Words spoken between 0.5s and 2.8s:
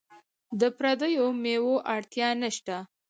د پردیو میوو اړتیا نشته.